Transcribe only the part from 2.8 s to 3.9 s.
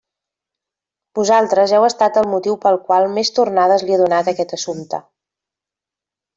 qual més tornades